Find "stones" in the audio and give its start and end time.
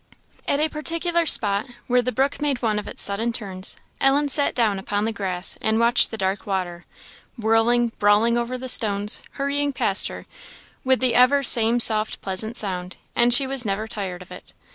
8.67-9.21